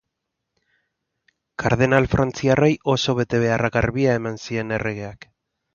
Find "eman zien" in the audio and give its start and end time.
4.23-4.79